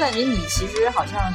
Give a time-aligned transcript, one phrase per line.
[0.00, 1.30] 我感觉你其实好像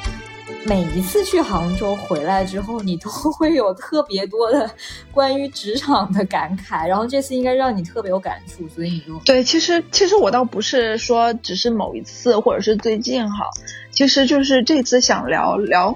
[0.66, 4.68] 每一次去杭州回来之后，你都会有特别多的
[5.12, 13.46] 关于职场的感慨，然后这次应该让你特别有感触，所以你就对，其实其实我倒不是说只是某一次或者是最近哈，
[13.92, 15.96] 其实就是这次想聊聊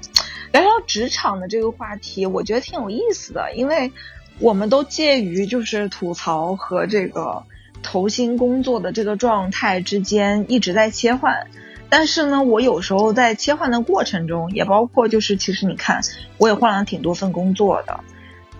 [0.52, 3.90] 聊聊职场的这个话题，我觉得挺有意思的，因为
[4.38, 7.42] 我们都介于就是吐槽和这个
[7.82, 11.48] 投薪工作的这个状态之间一直在切换。
[11.90, 16.00] 但是呢，我有时候在切换的过程中，也包括就是，其实你看，
[16.38, 18.00] 我也换了挺多份工作的。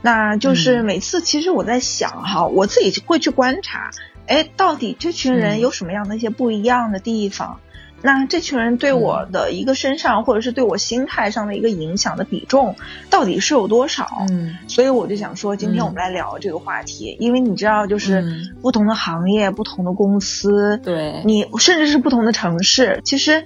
[0.03, 3.91] 那就是每次，其实我在想哈，我自己会去观察，
[4.27, 7.61] 哎，到底这群人有什么样的一些不一样的地方。
[8.03, 12.77] 那这群人对我的一个身上，或者是对我心态上的一个影响的比重，
[13.11, 14.09] 到底是有多少？
[14.31, 18.25] 嗯，所以我就想说，今天我们来聊这个话题，因为你知道，就是
[18.63, 23.45] 不同的行业、不同的公司，对，你甚至是不同的城市，其实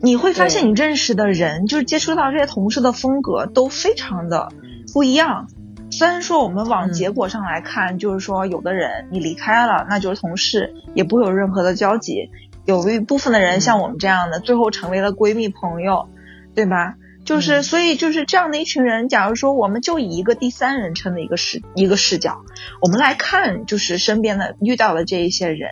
[0.00, 4.50] 你会发现，你认识的人，就是接触到这些同事的风格都非常的
[4.92, 5.48] 不一样。
[5.90, 12.30] 虽然说我们往结果上来看，就是说有的人你离开了，那就是同事，也不会有任何的交集。
[12.66, 16.08] 有一部分的人像我们这样的，最后成为了闺蜜朋友，
[16.54, 16.96] 对吧？
[17.24, 19.08] 就是所以就是这样的一群人。
[19.08, 22.42] 假如说我们就以一个第三人称的一个视一个视角，
[22.82, 25.70] 我们来看，就是身边的遇到的这一些人，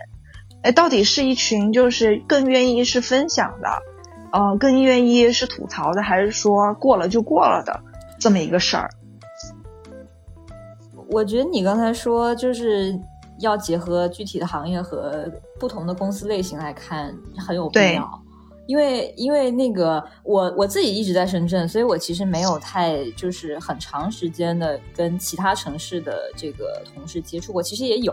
[0.63, 3.69] 哎，到底是一群就是更愿意是分享的，
[4.31, 7.81] 呃，更愿意是吐槽的，还是说过了就过了的
[8.19, 8.89] 这么一个事儿？
[11.09, 12.97] 我觉得你刚才说就是。
[13.39, 18.21] 要结合具体的行业和不同的公司类型来看，很有必要。
[18.67, 27.61] 因为因为那个我我自己一直在深圳，所以我其实没有太就是很长时间的跟其他城市的这个同事接触过。
[27.61, 28.11] 其实也有，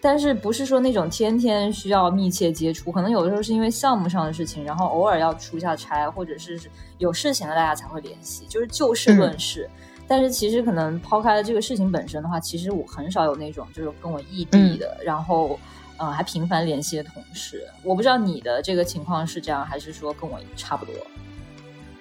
[0.00, 2.92] 但是不是说那种天天需要密切接触。
[2.92, 6.60] 可能有的时候是因为项目上的事情，然后偶尔要出一下差，或者是
[6.98, 9.68] 有事情了大家才会联系，就是就事论事。
[10.06, 15.58] 但是其实可能抛开了这个事情本身的话，其实我很少有那种就是跟我异地的，然后
[16.02, 17.68] 呃还频繁联系的同事。
[17.84, 20.94] 我不知道你的这个情况是这样，还是说跟我差不多？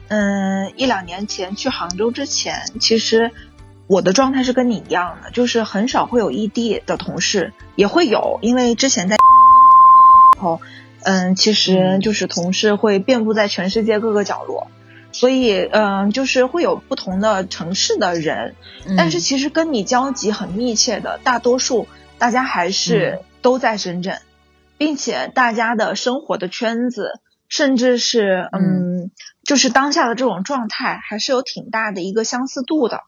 [0.08, 3.30] 嗯，一两年前去杭州之前，其实
[3.86, 9.18] 我的状态是跟你一样的，就是很少会有异地的同事，也会有，因为之前在
[10.40, 10.60] 后，
[11.04, 14.68] 嗯，其实就是同事会遍布在全世界各个角落。
[15.14, 18.56] 所以，嗯，就是会有不同的城市的人，
[18.96, 21.86] 但是其实跟你交集很密切的大多数，
[22.22, 24.20] 大家还是都在深圳，
[24.78, 27.14] 并且大家的生活的圈子，
[27.50, 29.10] 甚至是嗯，
[29.44, 33.00] 就是当下的这种状态，还是有挺大的一个相似度的。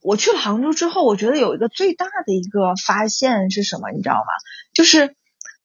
[0.00, 4.32] 我去了杭州之后，我觉得有一个最大的一个发现是什么，你知道吗？
[4.72, 5.14] 就是。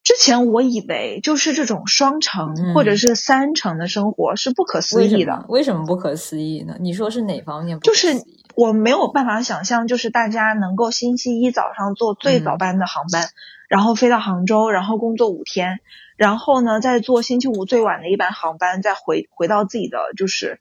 [0.05, 6.75] 之前我以为就是这种双城或者是三城的生活是不可思议的，为什么不可思议呢？
[6.81, 7.79] 你说是哪方面？
[7.79, 8.09] 就是
[8.56, 13.30] 我没有办法想象，就是大家能够星期一早上坐最早班的航班，
[13.68, 15.80] 然后飞到杭州，然后工作五天，
[16.18, 20.59] 然后呢再坐星期五最晚的一班航班，再回回到自己的就是，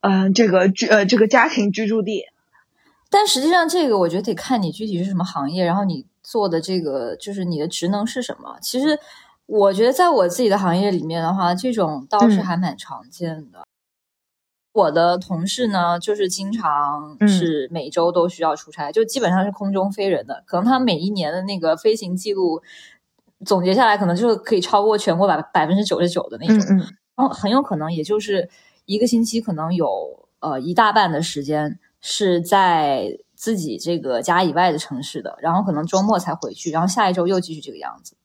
[0.00, 2.24] 嗯，这个居呃这个家庭居住地。
[3.10, 6.06] 但实际上，这个我觉得得看你具体是什么行业，然后你。
[6.28, 8.58] 做的这个就是你的职能是什么？
[8.60, 8.98] 其实
[9.46, 13.64] 我觉得在我自己的行业里面的话，这种倒是还蛮常见的。
[14.76, 20.44] 我的同事呢，就是经常是每周都需要出差，就基本上是空中飞人的。
[20.46, 22.62] 可能他每一年的那个飞行记录
[23.44, 26.76] 总结下来，可能就可以超过全国百百分之九十九的那种。
[27.16, 28.48] 然后很有可能也就是
[28.84, 33.18] 一个星期，可能有呃一大半的时间是在。
[33.38, 38.16] 自己这个家以外的城市的，然后可能周末才回去，然后下一周又继续这个样子，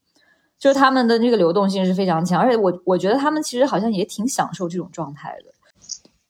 [0.57, 5.51] 就是他们的这个流动性是非常强，而且我我觉得他们其实好像也挺享受这种状态的，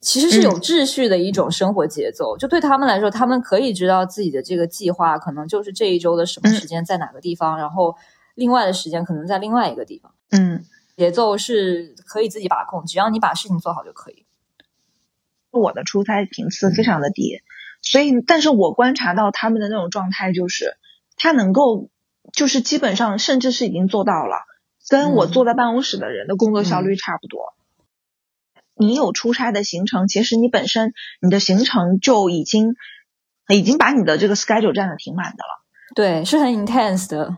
[0.02, 7.96] 其实是有秩序的一种生活节奏，就对他们来说，他们可以知道自己的这个计划可能就是这一周的什么时间在哪个地方，然后
[8.34, 10.66] 另外的时间可能在另外一个地方，嗯，
[10.98, 14.26] 节奏是可以自己把控，只要你把事情做好就可以。
[15.52, 17.42] 我的出差频次非常的低。
[17.84, 20.78] 所以，但是我观察到他们的那种状态，就是
[21.18, 21.90] 他能够，
[22.32, 24.38] 就是基本上甚至是已经做到了，
[24.88, 27.54] 跟我坐在办公室的人的工作效率差不多。
[28.82, 30.92] 你有出差的行程，其实你本身
[31.22, 32.74] 你的行程就已经
[33.48, 35.62] 已经把你的这个 schedule 占的挺满的了。
[35.94, 37.38] 对，是很 intense 的。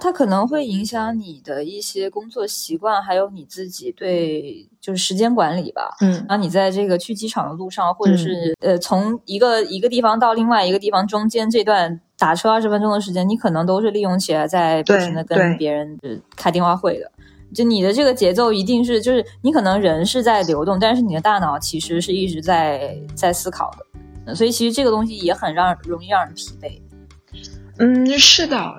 [0.00, 5.94] 它可能会影响你的一些工作习惯，还有你自己对就是时间管理吧。
[6.00, 15.96] 嗯，然后你在这个去机场的路上，或者是呃从一个一个地方到另外一个地方中间这段打车二十分钟的时间，你可能都是利用起来在不停的跟别人
[16.34, 17.12] 开电话会的。
[17.54, 23.70] 就你的这个节奏一定是，就是你可能人是在流动，但是你的大脑其实是一直在在思考
[24.26, 26.80] 的，所以其实这个东西也很让容易让人疲惫。
[27.78, 28.76] 嗯，是的。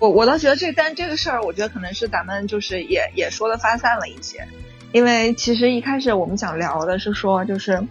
[0.00, 4.46] 我我倒觉得这，但这个事儿，我觉得可能是咱们就是也也说的发散了一些，
[4.92, 7.82] 因为其实一开始我们想聊的是说，就是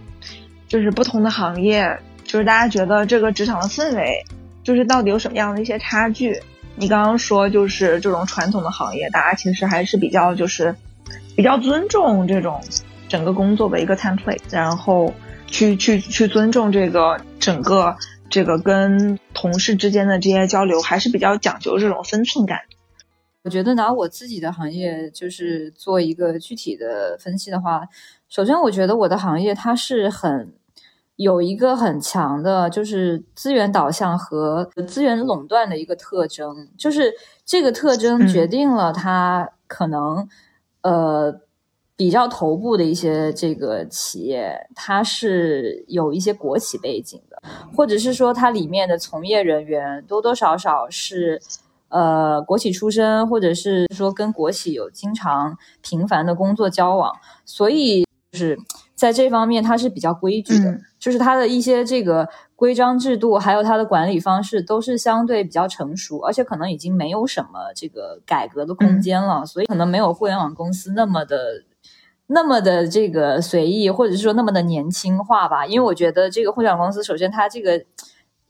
[0.68, 1.98] 就是不同的行业，
[2.34, 4.24] 就是大家觉得这个职场的氛围，
[4.64, 6.36] 就是到底有什么样的一些差距。
[6.74, 10.74] 你刚刚说就是这种传统的行业，大家其实还是比较就是
[11.36, 12.60] 比较尊重这种
[13.08, 15.14] 整个工作的一个 template，然后
[15.46, 17.94] 去去去尊重这个整个。
[18.30, 22.58] 这个跟同事之间的这些交流还是比较讲究这种分寸感。
[23.44, 27.82] 我觉得拿我自己的行业就是做一个具体的分析的话，
[28.28, 30.52] 首先我觉得我的行业它是很
[31.16, 37.12] 有一个很强的，就是资源导向和资源垄断的一个特征，就是
[37.44, 40.28] 这个特征决定了它可能
[40.82, 41.40] 呃。
[41.96, 47.40] 比较头部的一些这个企业，它是有一些国企背景的，
[47.72, 51.40] 或者是说它里面的从业人员多多少少是
[51.90, 57.14] 呃国企出身，或者是说跟国企有经常频繁的工作交往，
[57.44, 58.02] 所以
[58.32, 58.58] 就是
[58.96, 71.64] 在这方面它是比较规矩的，就是它的一些这个规章制度，还有它的管理方式都是相对比较成熟，而且可能已经没有什么这个改革的空间了，所以可能没有互联网公司那么的。
[72.26, 77.84] 那么的这个随意，或者是说那么的年轻化吧，因为我觉得这个互联网公司，首先它这个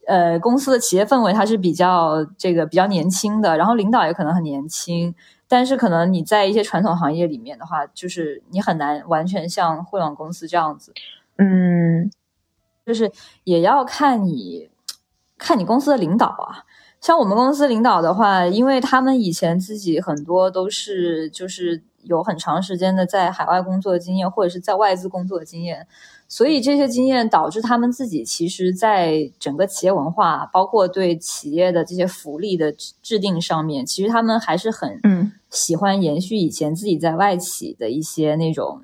[0.07, 5.13] 呃公司的企业氛围它是比较这个比较年轻的，然后领导也可能很年轻，
[5.49, 10.93] 但是可能你在一些传统行业里面的话，就是你很难完全像互联网公司这样子，
[11.37, 12.09] 嗯，
[12.85, 13.11] 就是
[13.43, 14.69] 也要看你
[15.37, 16.63] 看你公司的领导啊，
[17.01, 21.83] 像我们公司领导的话，因为他们以前自己很多都是就是。
[22.07, 25.87] 有很长时间的在海外工作的经验，或者是在外资工作的经验，
[26.27, 38.83] 所以这些经验导致他们自己其实，在整个企业文化，包括对企业的这些福利的制定上面，其实他们还是很嗯喜欢延续以前自己在外企的一些那种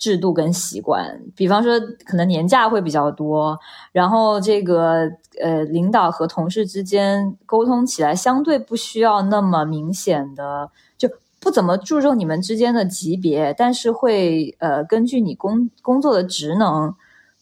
[0.00, 1.20] 制度跟习惯。
[1.36, 3.56] 比方说，可能年假会比较多，
[3.92, 5.08] 然后这个
[5.40, 10.70] 呃领导和同事之间沟通起来相对不需要那么明显的。
[10.98, 11.08] 就
[11.38, 16.94] 不怎么注重你们之间的级别，但是会呃根据你工工作的职能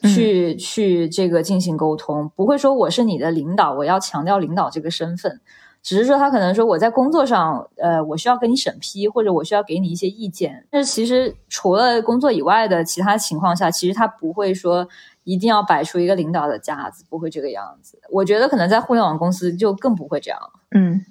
[0.02, 5.40] 去去这个进行沟通，不会说我是你的领导，我要强调领导这个身份，
[5.82, 14.88] 只是说他可能说我在工作上呃我需要跟你审批，或者我需要给你一些意见，但是其实除了工作以外的其他情况下，其实他不会说
[15.24, 17.98] 一定要摆出一个领导的架子，不会这个样子。
[18.10, 20.38] 我觉得可能在互联网公司就更不会这样。
[20.70, 21.04] 嗯。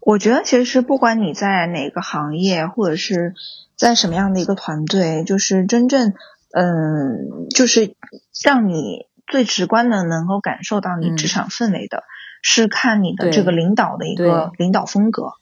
[0.00, 3.34] 我觉得其实不管你在哪个行业，或者是
[3.74, 6.14] 在什么样的一个团队，就是真正，
[6.52, 7.96] 嗯，就是
[8.44, 12.04] 让你最直观的能够感受到你职场氛围的，
[12.46, 15.32] 是看你的这个领导的一个领导风格。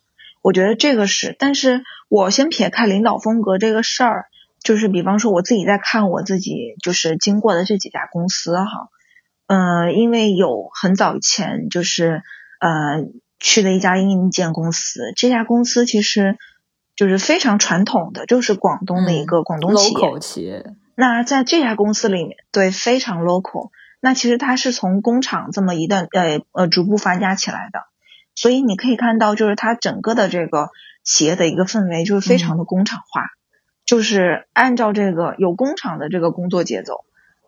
[0.40, 4.24] 我觉得这个是，但是我先撇开领导风格这个事儿，
[4.62, 8.88] 就是比方说我自己在看我自己就是经过的这几家公司哈，
[9.46, 12.22] 嗯，因为有很早以前就是
[12.60, 13.06] 呃。
[13.40, 16.38] 去的一家硬件公司，这家公司其实
[16.96, 19.92] 就是非常传统的，就是广东的一个广东企
[20.42, 20.64] 业。
[20.94, 23.68] 那在这家公司里面，对非常 local。
[24.04, 27.84] 那其实它是从工厂这么一段呃呃逐步发家起来的，
[28.34, 30.68] 所以你可以看到，就是它整个的这个
[31.02, 33.30] 企业的一个氛围就是非常的工厂化，
[33.86, 37.06] 就是按照这个有工厂的这个工作节奏，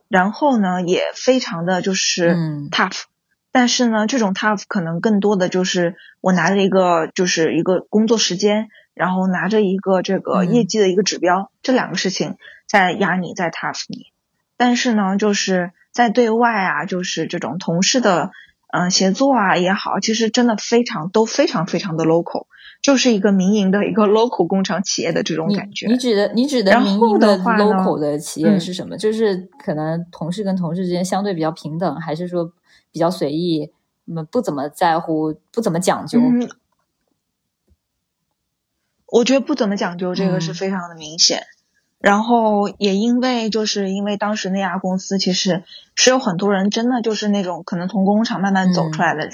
[0.09, 2.35] 然后呢也非常的就是
[2.71, 3.03] tough。
[3.53, 14.07] 但是呢，这种 tough 可能更多的就是我拿着一个就是一个工作时间，然后拿着一个这个业绩的一个指标，这两个事情在压你，在 tough 你。
[14.57, 18.31] 但是呢，就是在对外啊，就是这种同事的
[18.73, 22.47] 嗯协作啊也好，其实真的非常都非常非常的 local，
[22.83, 25.87] 就是一个民营的一个 local 工厂企业的这种感觉。
[25.89, 28.97] 你指的你指的民营的 local 的企业是什么？
[28.97, 32.53] 就是可能同事跟同事之间相对比较平等，还是说？
[32.93, 33.71] 比较随意，
[34.07, 36.19] 嗯，不怎么在乎，不怎么讲究。
[39.07, 41.43] 我觉得不怎么讲究，这个是非常的明显。
[42.07, 45.65] 然后也因为就是因为当时那家公司其实
[45.97, 49.33] 是有很多人真的就是那种可能从工厂慢慢走出来的人。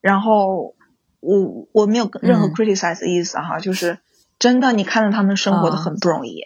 [0.00, 0.76] 然后
[1.18, 3.98] 我我没有任何 criticize 的意思哈，就是
[4.38, 6.44] 真的你看到他们生活的很不容易。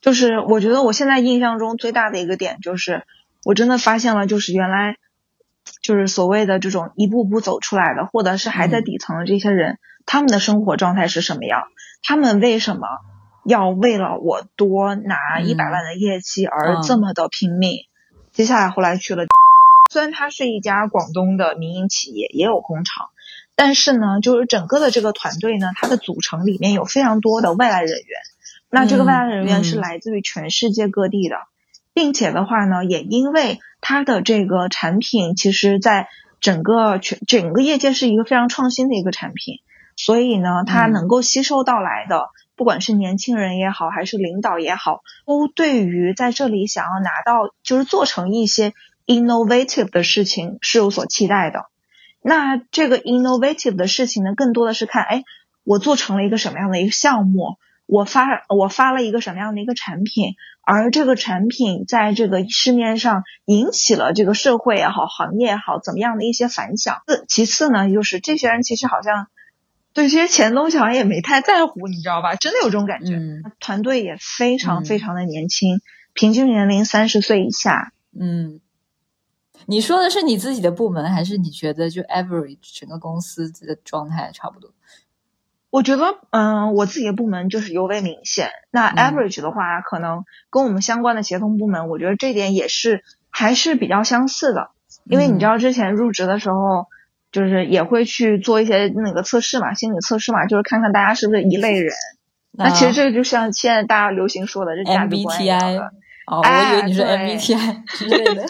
[0.00, 3.04] 就是我觉得我现在印象中最大的一个点就是。
[3.44, 4.96] 我真的发现了，就是原来
[5.80, 11.62] 就是所谓的这种一步步走出来的，或者是还在底层的这些人，他们的生活状态是什么样？
[12.02, 12.88] 他们为什么
[13.48, 17.78] 要为了我多拿一百万的业绩而这么的拼命？
[18.30, 19.24] 接下来后来去了，
[19.90, 23.08] 虽然它是一家广东的民营企业，也有工厂，
[23.56, 28.20] 但是呢，就是整个的这个团队呢，它的组成里面有非常多的外来人员。
[28.70, 31.36] 那这个外来人员是来自于全世界各地的。
[31.94, 36.06] 并且的话呢，也因为它的这个产品，其实在
[36.38, 39.56] 整个全整个业界是一个非常创新的一个产品，
[39.96, 48.74] 所以呢，它能够吸收到来的，不管是年轻人也好，还是领导也好，都对于在这里想要拿到，就是做成一些
[49.06, 51.66] innovative 的事情是有所期待的。
[52.20, 55.22] 那这个 innovative 的事情呢，更多的是看，哎，
[55.62, 57.58] 我做成了一个什么样的一个项目。
[57.86, 66.98] 我发我发了一个什么样的一个产品，而这个产品在这个市面上引起了这个社会也好，行业也好，怎么样的一些反响？
[67.28, 69.28] 其次呢，就是这些人其实好像
[69.94, 72.34] 对这些钱东西好像也没太在乎，你知道吧？
[72.36, 73.14] 真的有这种感觉。
[73.16, 75.80] 嗯团队也非常非常的年轻，
[76.12, 77.92] 平均年龄三十岁以下。
[78.18, 78.60] 嗯，
[79.66, 84.72] 你说的是你自己的部门，还是你觉得就 average 整个公司的状态差不多？
[85.70, 88.50] 我觉得，嗯，我自己的部门就是尤为明显。
[88.70, 94.70] 那 average 的话，可能跟我们相关的协同部门，我觉得这点也是还是比较相似的。
[95.04, 96.86] 因为你知道，之前入职的时候，
[97.30, 101.92] 就是也会去做一些那个测试嘛，心理测试嘛，就是看看大家是不是一类人。
[102.52, 105.92] 那其实这个就像现在大家流行说的，这价值观一样的。
[106.26, 108.46] 哦，我以为你是 MBTI 之类的。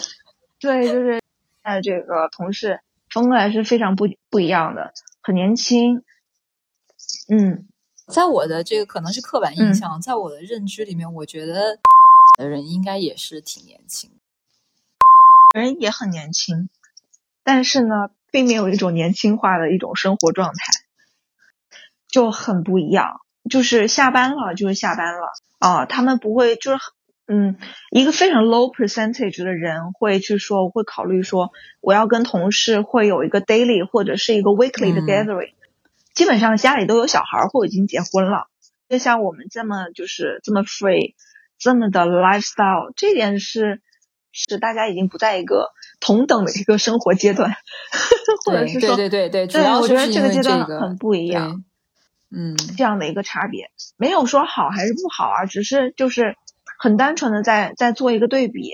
[0.59, 1.21] 对，就是
[1.63, 6.03] 呃，这个同事风格还是非常不不一样的，很年轻。
[7.29, 7.67] 嗯，
[8.07, 11.77] 在我的这个可能是刻板印象，在我的认知里面，我觉得
[12.37, 14.09] 的人应该也是挺年轻，
[15.53, 16.67] 人也很年轻，
[17.43, 20.55] 但是呢，并没有一种年轻化的一种生活状态，
[22.07, 23.21] 就很不一样。
[23.49, 25.21] 就是下班了就是下班了
[25.59, 26.83] 啊，他们不会就是
[27.27, 27.57] 嗯，
[27.91, 35.53] 一个非常 low percentage 的人会去说，会考虑说，我要跟同事会有一个 daily 或者是一个 weekly 的 gathering。
[36.15, 38.47] 基本上家里都有小孩或已经结婚了，
[38.89, 41.13] 就像我们这么就是这么 free，
[41.59, 43.81] 这么的 lifestyle，这点是
[44.31, 45.69] 是大家已经不在一个
[45.99, 47.55] 同等的一个生活阶段，
[48.45, 51.63] 或者是说对对对对，对我觉得这个阶段很不一样，
[52.31, 53.71] 嗯，这样的一个差别。
[53.97, 56.35] 没有说好还是不好啊，只是就是
[56.77, 58.71] 很单纯的在在做一个对比，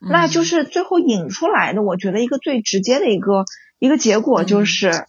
[0.00, 3.44] 那就是最后引出来的，我觉得一个最直接的一个
[3.78, 5.06] 一个结果就是。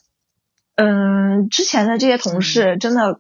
[0.80, 3.20] 嗯，之前的这些同事真的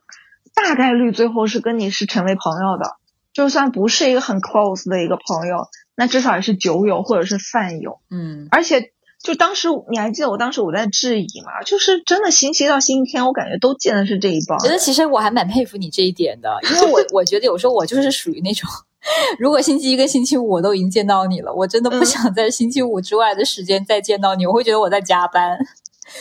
[0.53, 2.97] 大概率最后是跟你是成为朋友的，
[3.33, 7.99] 就算不是一个很 close 的一个朋友，那至少也是酒友或者是饭友。
[8.09, 14.59] 嗯，而且就当时你还记得我当时我在质疑嘛，就是真的星期到星期天，我感觉都见的是这一帮。
[14.59, 18.69] 觉得其实我还蛮佩服你这一点的，因为我我觉得有时候我就是属于那种，
[19.39, 25.57] 如果星期一跟星期五我都已经见到你了，我真的不想在星期五之外的时间再见到你，我会觉得我在加班。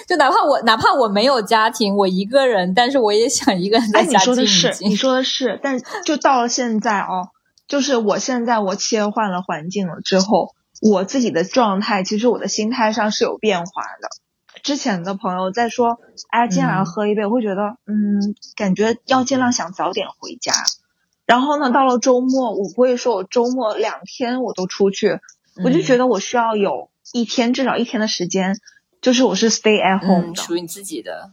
[0.08, 4.18] 就哪怕我哪怕我没有家庭，我一个人，但是我也想一个人在家。
[4.18, 7.28] 你说的是，你说的是，但就到了现在哦，
[7.68, 14.08] 就是我现在我切换了环境了之后，我自己的状态，其实我的心态上是有变化的。
[14.62, 20.52] 之前的朋友在说，哎，今天晚上喝一杯，我会觉得，嗯，感觉要尽量想早点回家。
[21.26, 25.20] 然后呢，到了周末，我不会说我周末两天我都出去，
[25.64, 28.56] 我就觉得我需要有一天至少一天的时间。
[29.02, 31.30] 就是我是 stay at home，属于你自己的。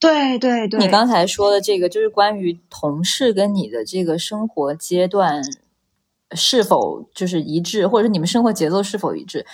[0.00, 5.42] 对对对，你刚才说的这个，就是关于同事跟你的这个生活阶段
[6.32, 9.46] 是否就是一致，或者是你们生活节奏是否一致，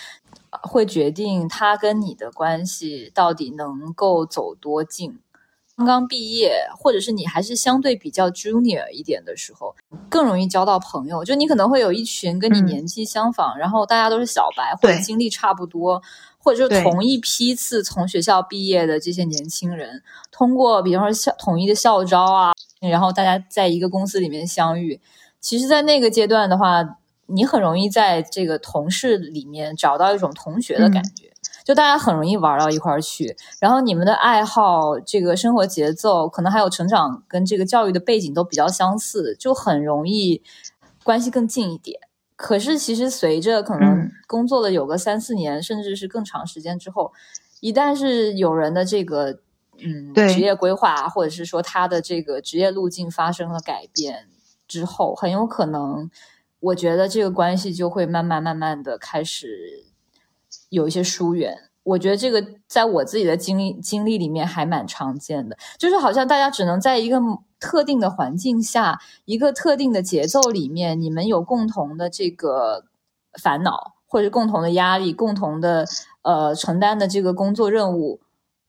[0.62, 5.18] 会决定他跟你的关系到底能够走多近。
[5.76, 9.74] 刚刚毕业，或者是你还是相对比较 junior 一点的时候，
[10.10, 11.24] 更容易交到朋友。
[11.24, 16.02] 就你可能会有一群跟你年纪相仿，然后大家都是小白，或者经历差不多。
[16.42, 24.98] 或者是同一批次从学校毕业的这些年轻人，通过比方说校统一的校招啊，然后大家在一个公司里面相遇。
[25.40, 31.32] 其实，在那个阶段的话，你很容易在这个同事里面找到一种同学的感觉，
[31.64, 33.36] 就大家很容易玩到一块儿去。
[33.58, 40.42] 然后你们的爱好、这个生活节奏，可能还有成长跟这个教育的背景都比较相似，就很容易
[41.04, 42.00] 关系更近一点。
[42.36, 47.12] 可是，其实随着可能工作了有个三四年，甚至是更长时间之后，
[47.60, 49.38] 一旦是有人的这个
[49.78, 54.26] 嗯职业规划，或者是说他的这个职业路径发生了改变
[54.70, 56.08] 之后，很有可能
[56.60, 59.84] 我觉得这个关系就会慢慢慢慢的开始
[60.68, 61.64] 有一些疏远。
[61.82, 67.18] 我觉得这个在我自己的经历经历里面还蛮常见的，就是好像大家只能在一个
[67.58, 72.84] 特定的环境下，一个特定的节奏里面，你们有共同的这个
[73.42, 75.86] 烦恼，或者共同的压力，共同的
[76.22, 78.20] 呃承担的这个工作任务，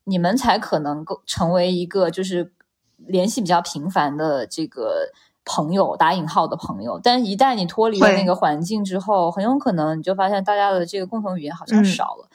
[0.05, 2.51] 你们才可能够成为一个就是
[2.97, 5.11] 联系比较频繁的这个
[5.43, 6.99] 朋友，打引号的朋友。
[7.01, 12.27] 但一旦你脱离了那个环境之后，很有可能你就发现大家的这个共同语言好像少了。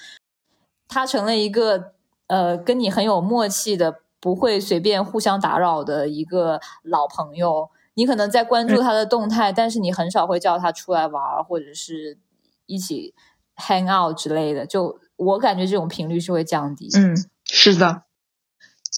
[0.89, 1.93] 他成了一个
[2.29, 7.71] 呃，跟你很有默契的，不会随便互相打扰的一个老朋友。
[7.95, 12.19] 你可能在关注他的动态，但是你很少会叫他出来玩，或者是
[12.67, 13.15] 一起
[13.57, 14.67] hang out 之类的。
[14.67, 16.89] 就我感觉这种频率是会降低。
[16.95, 18.03] 嗯，是的。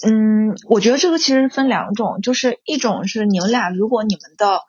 [0.04, 4.60] 嗯，我觉得这个其实分两种，就是一种是你们俩如果你们的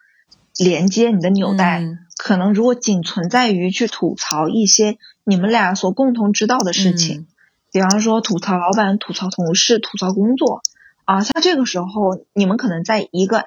[0.57, 1.83] 连接，你的纽带。
[2.17, 7.27] 可能如果仅存在于去吐槽一些你们俩所共同知道的事情，
[7.71, 10.61] 比方说吐槽老板、吐槽同事、吐槽工作
[11.05, 13.45] 啊，像这个时候你们可能在一个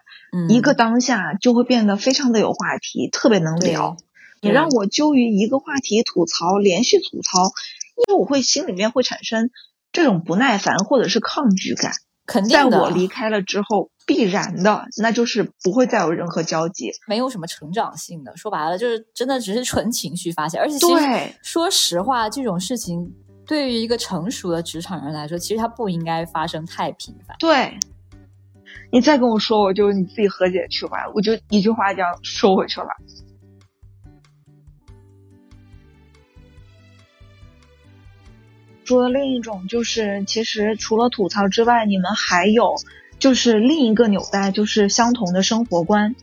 [0.49, 3.99] 一个当下就会变得非常的有话题，特别能聊。
[4.41, 7.53] 你让我就于一个话题吐槽，连续吐槽，
[8.09, 9.51] 因为我会心里面会产生
[9.93, 11.93] 这种不耐烦或者是抗拒感。
[12.25, 18.35] 肯定在我离开了之后，必然的，那就是不会再有任何交集，没有什么成长性的。
[18.37, 20.57] 说白了，就是真的只是纯情绪发泄。
[20.57, 22.97] 而且，其实说实话，这种事情
[23.45, 27.37] 对于一个成熟的职场人来说，其实它不应该发生太频繁。
[27.41, 27.77] 对，
[28.93, 32.87] 你再跟我说，我就你自己和解去吧，我就一句话这样说回去了。
[38.93, 42.75] 说的另一种就是，其实除了吐槽之外，你们还有
[43.19, 46.15] 就是另一个纽带，就是相同的生活观，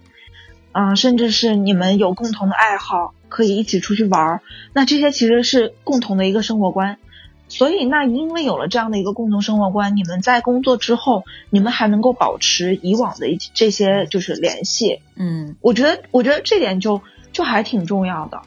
[0.72, 4.42] 啊，甚至是你们有共同的爱好，可以一起出去玩儿。
[4.72, 7.00] 那这些其实是共同的一个生活观。
[7.48, 15.02] 所以，那因为有了这样的一个共同生活观，你们在工作之后，你们还能够保持以往的一这些就是联系。
[15.16, 17.02] 嗯，我觉得，我觉得这点就
[17.32, 18.40] 就还挺重要的。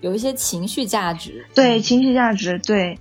[0.00, 2.98] 有一些情绪价值，对情绪价值，对，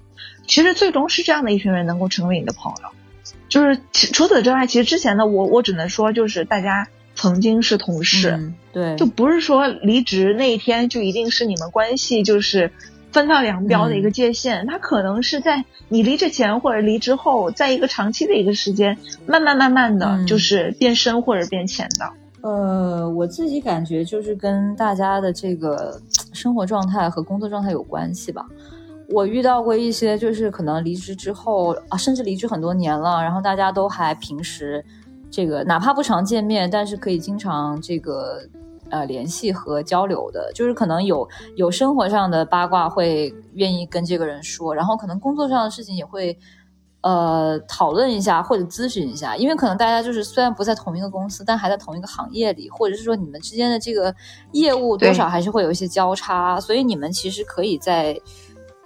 [0.49, 2.89] 其实最终是这样的一群人能够成为你的朋友。
[3.47, 12.71] 就是除此之外，其实之前的我，我只能说，就是大家曾经是同事，对，就不是说离职那一天就一定是你们关系就是
[13.11, 14.65] 分道扬镳的一个界限。
[14.65, 22.11] 它可能是在你离职前或者离职后，在一个长期的一个时间，慢慢慢慢的就是变深或者变浅的。
[22.41, 26.01] 呃，我自己感觉就是跟大家的这个
[26.33, 28.45] 生活状态和工作状态有关系吧。
[29.11, 34.83] 我遇到过一些，就是可能离职之后啊，甚至离职很多年了，然后大家都还平时
[35.31, 38.41] 这个哪怕不常见面，但是可以经常这个
[38.89, 46.37] 呃联系和交流的，就是可能有有生活上的八卦会愿意跟这个人说，然后可能工作上的事情也会。
[47.01, 54.13] 呃，讨论一下或者咨询一下，因为可能大家就是虽然不在同一个公司，但还在同一个行业里，或者是说你们之间的这个
[54.51, 58.19] 业务多少还是会有一些交叉，所以你们其实可以在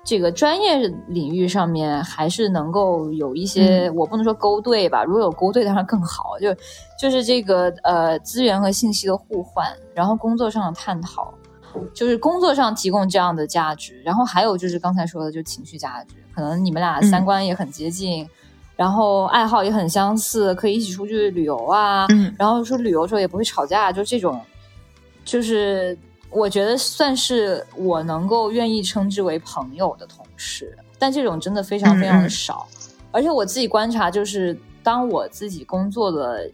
[0.04, 6.54] 这个专业领域上面还是能够有一些，我不能说勾兑吧，如果有勾兑当然更好，就
[7.00, 11.34] 就是这个呃资源和信息的互换，然后工作上的探讨。
[11.92, 18.30] 就是工作上提供这样的价值，然后还有就是刚才说的，就情绪价值，可能你们俩三观也很接近，
[18.76, 22.06] 然后爱好也很相似，可以一起出去旅游啊，
[22.38, 24.39] 然后说旅游时候也不会吵架，就这种，
[25.26, 25.98] 就是
[26.34, 32.67] 我觉得算是我能够愿意称之为朋友的同事，但这种真的非常非常的少，
[33.12, 36.50] 而且我自己观察，就是当我自己工作的。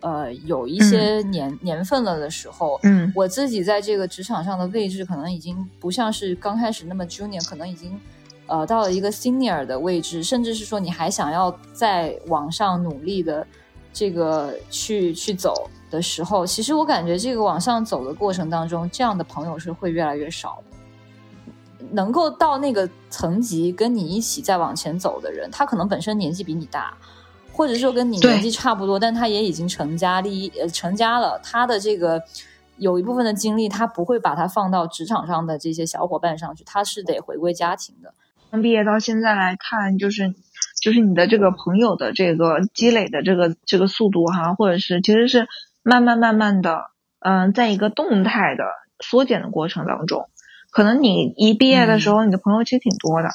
[0.00, 7.98] 呃，有一些年年份了的时候，嗯，我自己在这个职场上的位置可能已经不像是刚开始那么 junior，可能已经
[8.46, 13.46] 呃到了一个 senior 的位置，甚至是说你还想要在往上努力的
[13.94, 21.86] 这个去去走的时候，其实我感觉这个往上走的过程当中，这样的朋友是会越来越少的。
[21.92, 26.96] 能够到那个层级跟你一起再往前走的人，他可能本身年纪比你大。
[27.56, 32.20] 或者说跟你年纪差不多，但他也已经成家立呃成家了，他的这个
[32.78, 38.12] 有一部分的精力，他不会把它放到职场上的这些小伙伴上去，他是得回归家庭的。
[38.50, 40.34] 从毕业到现在来看，就是
[40.82, 45.46] 就是你的这个朋友的这个积累的这个这个速度哈，或者是其实是
[45.84, 48.64] 慢慢慢慢的，嗯，在一个动态的
[48.98, 50.28] 缩减的过程当中，
[50.72, 53.28] 可能你一毕业的时候，你的朋友其实挺多的。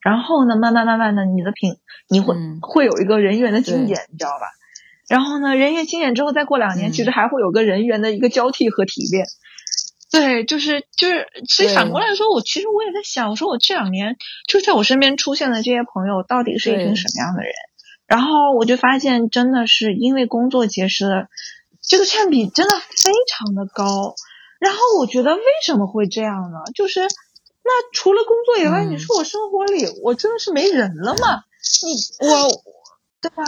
[0.00, 1.78] 然后呢，慢慢慢慢的，你的品
[2.08, 4.46] 你会会有一个人员的精简，你知道吧？
[5.08, 9.26] 然后呢，人员精简之后，再过两年，其实还会有个人员的一个交替和提炼。
[10.12, 17.52] 对，就是就是，所以反过来说，我其实我也在想，我说我这两年就在我身边出现的这些朋友，到底是一群什么样的人？
[18.06, 21.28] 然后我就发现，真的是因为工作结识的，
[21.86, 24.14] 这个占比真的非常的高。
[24.58, 26.58] 然后我觉得为什么会这样呢？
[26.74, 31.44] 就是那除了工作以外，你说我生活里我真的是没人了吗？
[31.84, 32.48] 你我
[33.20, 33.44] 对吧？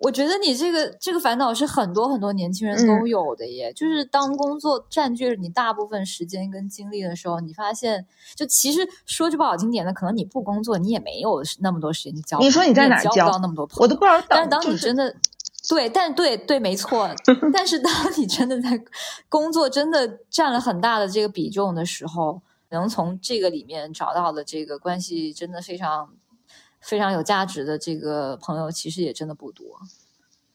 [0.00, 12.38] 我觉得你这个这个烦恼是很多很多年轻人都有的耶，就是当工作占据了你大部分时间跟精力的时候，你发现，就其实说句不好听点的，可能你不工作，你也没有那么多时间去交。
[12.38, 13.82] 你说你在哪交不到那么多朋友？
[13.82, 14.22] 我都不知道。
[14.26, 15.14] 但是当你真的，
[15.70, 17.08] 对，但对对，没错。
[17.54, 18.78] 但是当你真的在
[19.30, 26.10] 工作真的占了很大的这个比重的时候，能从这个里面找到的这个关系，真的非常。
[26.82, 29.78] 非常有价值的这个朋友其实也真的不多，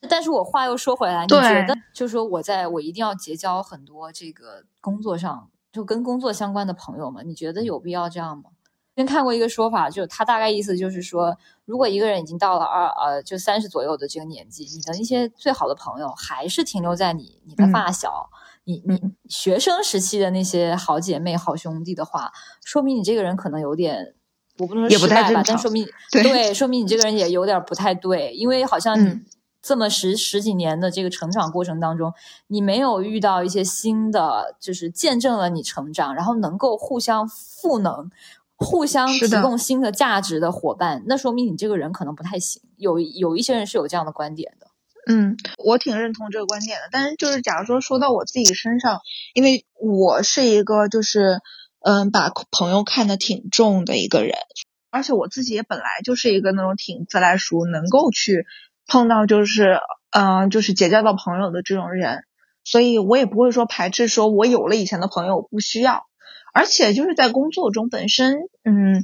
[0.09, 7.21] 但是我话又说回来，你觉得就说我在我一定要结交很多这个工作上就跟工作相关的朋友吗？
[7.23, 8.45] 你觉得有必要这样吗？
[8.95, 18.29] 先看过一个说法，就他大概意思就是说，如果一个人已经到了二呃就三十左右的这个年纪，你的一些最好的朋友还是停留在你你的发小、
[18.63, 22.31] 你你学生时期的那些好姐妹、好兄弟的话，
[22.63, 24.15] 说明你这个人可能有点。
[24.57, 29.19] 我不能说失败吧，但说明对，说明你这个人也有点不太对，因为好像你
[29.61, 32.13] 这么十十几年的这个成长过程当中，
[32.47, 38.09] 你没有遇到一些新的，就是见证了你成长，然后能够互相赋能、
[38.57, 42.61] 互相提供新的价值的伙伴，那说明你这个人可能不太行。
[42.77, 44.67] 有有一些人是有这样的观点的，
[45.07, 46.89] 嗯，我挺认同这个观点的。
[46.91, 48.99] 但是就是假如说说到我自己身上，
[49.33, 51.39] 因为我是一个就是。
[51.87, 54.33] 嗯，把朋友看得挺重的一个人，
[54.89, 58.47] 而且我自己也本来就是一个那种挺自来熟，能够去
[58.87, 62.23] 碰到就是嗯，就是结交到朋友的这种人，
[62.63, 66.07] 所以我也不会说排斥，说我有了以前的朋友不需要，
[66.55, 69.03] 而且就是在工作中本身，嗯，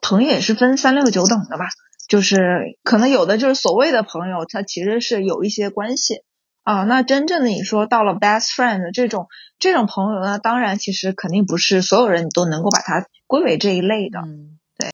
[0.00, 1.66] 朋友也是分三六九等的吧，
[2.08, 6.22] 就是可能有的就是所谓的朋友，他其实是有一些关系。
[6.62, 9.26] 啊，那真正的你说到了 best friend 这种
[9.58, 14.20] 这种朋友呢，当然其实肯定不是所有人你都能够把它归为这一类的。
[14.20, 14.90] 嗯，对，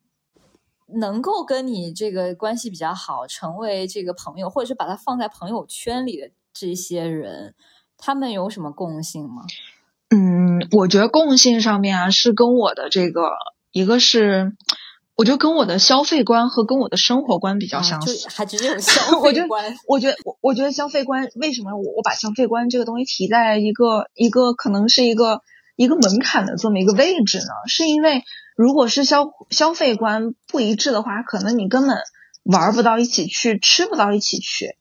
[0.98, 7.54] 能够跟你这个关系比较好，成为这个朋友，或者是把它放在朋友圈里的这些人，
[7.96, 9.44] 他们有什么共性吗？
[10.14, 13.32] 嗯，我觉得共性上面啊，是跟我的这个
[13.72, 14.52] 一个是。
[15.16, 19.72] 我觉得跟我的消费观和跟我的生活观比较相似，还只有 消费观。
[19.86, 25.40] 我觉得，我我觉得消费观为什么我我把消费观这个东西提在一个一个可能是一个
[25.76, 27.44] 一个门槛的这么一个位置呢？
[27.68, 28.24] 是因为
[28.56, 31.96] 如果是消消费观不一致的话，可能你根本
[32.42, 34.76] 玩不到一起去，吃不到一起去。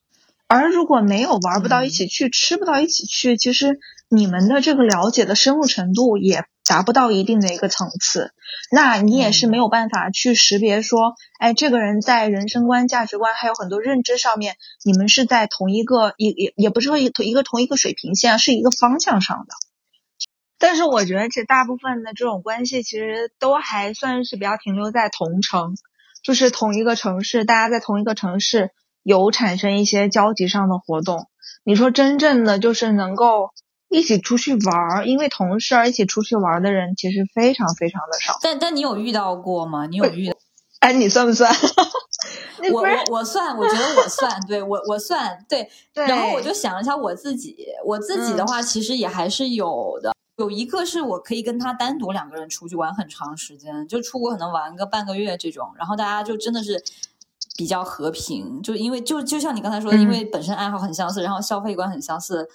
[0.48, 3.78] 而如果没有玩不到一起去，吃不到一起去，其实
[4.14, 6.46] 你们的这个了解的深入程度也。
[6.66, 8.32] 达不到一定的一个层次，
[8.72, 19.54] 那你也是没有办法去识别说，哎，这个人在人生观、价值观还有很多认知上面，你们是在同一个也也也不是说一同一个同一个水平线，是一个方向上的。
[20.58, 25.76] 但是我觉得，这大部分的这种关系其实都还算是比较停留在同城，
[26.24, 28.72] 就是同一个城市，大家在同一个城市
[29.04, 31.28] 有产生一些交集上的活动。
[31.66, 33.52] 你说真正的就是能够。
[33.94, 38.40] 一起出去玩儿，因为同事而一起出去玩的人其实非常非常的少。
[38.42, 39.86] 但但你有遇到过吗？
[39.86, 40.32] 你有遇？
[40.80, 41.54] 哎，你算不算？
[42.74, 45.70] 我我我算，我觉得我算，对我我算对。
[45.94, 50.12] 然后我就想了一下我自己，我自己的话其实也还是有的。
[50.38, 56.84] 有一个是我可以跟他单独两个人出去玩很长时间，就出国可能玩个半个月这种，然后大家就真的是
[57.56, 62.50] 比较和平，就因为就就像你刚才说的，因为本身爱好很相似，然后消费观很相似。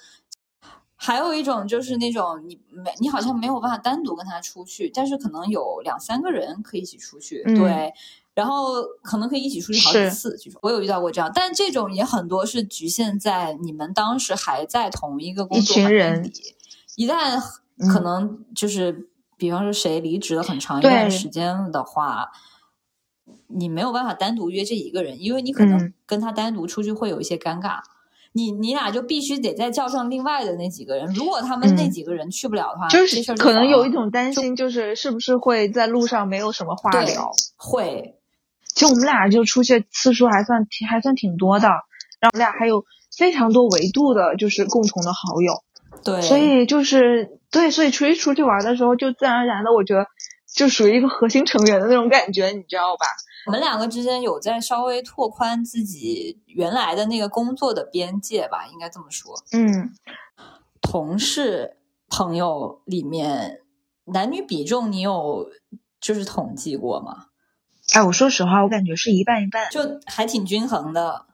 [1.01, 7.93] 还有一种就是那种你没你好像没有办法单独跟他出去，但是可能有两三个人可以一起出去，对，
[8.33, 10.37] 然后可能可以一起出去好几次。
[10.37, 16.33] 这种我有遇到过这样，但这种也很多是局限在你们当时还在同一个工作环境里，
[16.97, 17.41] 一旦
[17.93, 19.07] 可能就是
[19.37, 22.29] 比方说谁离职了很长一段时间的话，
[23.47, 27.79] 你没有办法单独约这一个人，因为你可能跟他单独出去会有一些尴尬。
[28.33, 37.31] 你你俩就必须得再叫上另外的那几个人，如果他们那几个人去不了的话，就是可能有一种担心，就是是不是会在路上没有什么话聊？
[37.57, 38.15] 会。
[38.75, 42.85] 其实我们俩就出去次数还算挺还算挺多的，然后我们俩还有
[43.17, 45.63] 非常多维度的，就是共同的好友。
[46.03, 46.21] 对。
[46.21, 50.05] 所以就是对，所以出去出去玩的时候，就自然而然的，我觉得
[50.53, 53.05] 就属于一个核心成员的那种感觉，你知道吧？
[53.45, 59.33] 我们两个之间有在稍微拓宽自己原来的那个工作的边界吧，应该这么说。
[59.51, 59.93] 嗯，
[60.81, 61.77] 同事
[62.09, 63.61] 朋友里面，
[64.05, 65.49] 男女比重你有
[65.99, 67.27] 就是统计过吗？
[67.93, 71.25] 哎，我说实话，我感觉是一半一半，就还挺均衡的。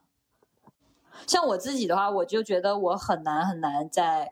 [1.27, 4.31] 像我自己的话，我就觉得我很难很难在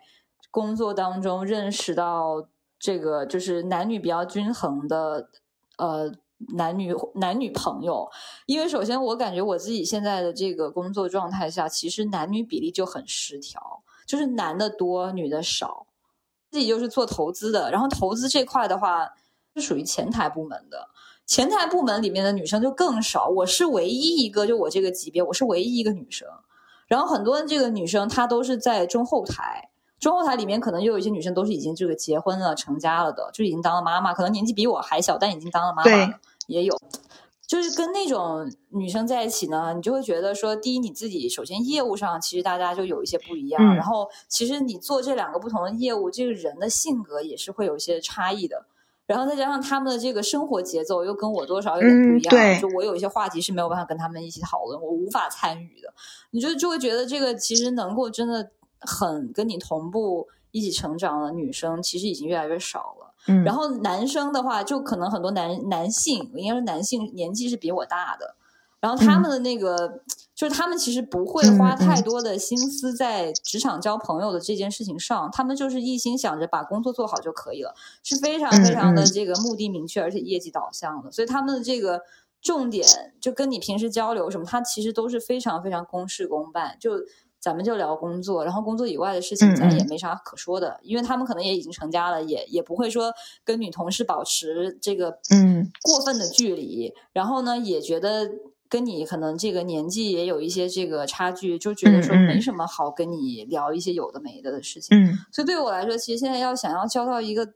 [0.51, 2.47] 工作当中认识到
[2.79, 5.29] 这个就是男女比较均衡的
[5.77, 6.13] 呃
[6.55, 8.09] 男女男女朋友，
[8.45, 15.87] 因为首先我感觉我自己现在的这个工作状态下，其实男女比例就很失调，就是男的多，女的少。
[16.51, 19.09] 自己就是做投资的，然后投资这块的话
[19.55, 20.87] 是属于前台部门的，
[21.25, 23.27] 前台部门里面的女生就更少。
[23.27, 26.27] 我是唯一一个，就我这个级别，我是唯一一个女生。
[26.85, 36.77] 然后很多这个女生她都是在中后台，中后台里面可能又有一些女生都是已经这个结婚了、成家了的，就已经当了妈妈，可能年纪比我还小，但已经当了妈妈，也有。
[37.45, 48.65] 就是跟那种女生在一起呢，你就会觉得说，第一，你自己首先业务上其实大家就有一些不一样，然后其实你做这两个不同的业务，这个人的性格也是会有一些差异的，
[49.05, 55.93] 然后再加上他们的这个生活节奏又跟我多少有点不一样，就我有一些话题是没有办法跟他们一起讨论，我无法参与的，
[56.31, 63.02] 你就就会觉得这个其实能够真的很跟你同步一起成长的女生，其实已经越来越少了。
[63.27, 68.35] 嗯，然后男生的话，就可能很多男男性，应该是男性年纪是比我大的，
[68.79, 70.01] 然后他们的那个，
[70.35, 82.01] 就是他们其实不会花太多的心思在职场交朋友的这件事情上，他们就是一心想着把工作做好就可以了，是非常非常的这个目的明确，而且业绩导向的，所以他们的这个
[82.41, 82.85] 重点
[83.21, 86.91] 就跟你平时交流什么，他其实都是非常非常公事公办，就。
[87.43, 96.93] 咱们就聊工作，然后工作以外的事情咱也没啥可说的，因为他们可能也已经成家了，也也不会说跟女同事保持这个嗯过分的距离。
[97.11, 98.31] 然后呢，也觉得
[98.69, 104.97] 跟你可能这个年纪也有一些这个差距，就觉得说没什么好跟你聊一些有的没的的事情。
[104.97, 107.53] 嗯，所以对我来说，其实现在要想要交到一个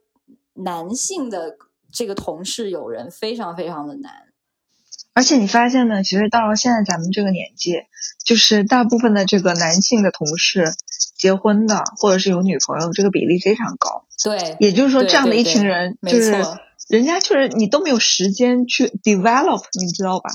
[0.52, 1.56] 男性的
[1.90, 4.27] 这个同事友人，非常非常的难。
[5.14, 7.82] 而且你发现呢，其实到了现在咱们这个年纪，
[8.24, 10.72] 就是大部分的这个男性的同事
[11.16, 14.04] 结婚的，或者是有女朋友，这个比例非常高。
[14.22, 16.32] 对，也就是说，这样的一群人，就是
[16.88, 20.30] 人家就是你都没有时间去 develop，你知道吧？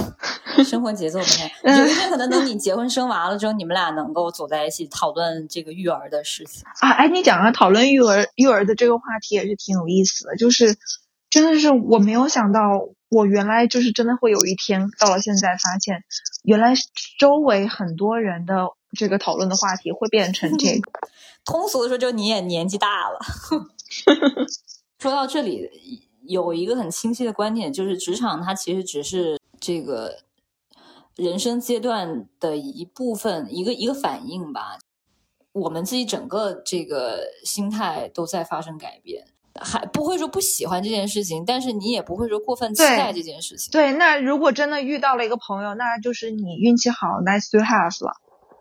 [0.64, 6.90] 生活节奏不太，有一天可能等你结婚生娃了之后，你们俩能够走在一起讨论这个育儿的事情啊！
[6.92, 10.78] 哎，你讲啊，讨论育儿育儿的这个话题也是挺有意思的，就是
[11.28, 12.60] 真的是我没有想到。
[13.08, 16.04] 我原来就是真的会有一天到了现在，发现
[16.42, 16.74] 原来
[17.18, 20.90] 周围很多人的这个讨论的话题会变成这个。
[21.44, 23.20] 通俗的说，就你也年纪大了。
[24.98, 25.70] 说到这里，
[26.22, 30.18] 有一个很清晰的观点，就是职场它其实只是这个
[31.14, 34.78] 人生阶段的一部分，一个一个反应吧。
[35.52, 39.28] 我们自己整个这个心态都在发生改变。
[39.60, 43.70] 还不会说不喜欢这件事情，但是你也不会说过分期待这件事情。
[43.70, 48.12] 对，那如果真的遇到了一个朋友，那就是你运气好，nice to have 了。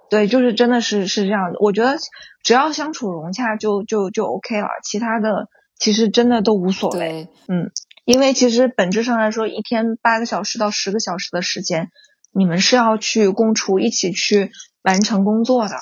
[0.09, 1.59] 对，就是真的是是这样的。
[1.59, 1.97] 我觉得
[2.43, 7.27] 只要相处融洽，就就就 OK 了，其他的其实真的都无所谓。
[7.47, 7.71] 嗯，
[8.05, 11.89] 因为其实本质上来说，一天八个小时到十个小时的时间，
[12.31, 14.51] 你们是要去共处，一起去
[14.83, 15.75] 完成工作的。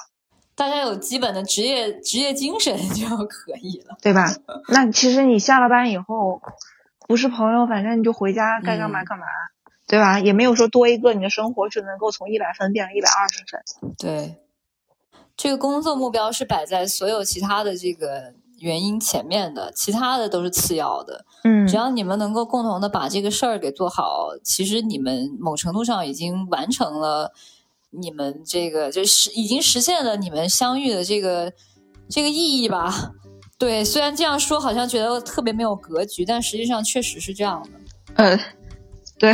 [0.56, 4.32] 大家有基本的职业职业精神 就可以了，对吧？
[4.70, 6.42] 那其实你下了班以后，
[7.08, 9.26] 不是朋友，反正你就回家该干嘛干嘛，
[9.88, 10.20] 对吧？
[10.20, 13.96] 也没有说多一个，你的生活只能够从一百分变成一百二十分。
[13.98, 14.38] 对，
[15.36, 21.26] 这个工作目标是摆在所有其他的这个原因前面的，其他的都是次要的。
[21.44, 27.34] 嗯，只要你们能够共同的把这个事儿给做好，其实你们某程度上已经完成了。
[27.96, 31.54] 你们这个就是已经实现了你们相遇的这个
[32.10, 33.12] 这个意义吧？
[33.60, 37.70] 对，虽然这样说好像觉得特别没有格局，但实际上确实是这样的。
[38.16, 38.40] 嗯，
[39.20, 39.32] 对，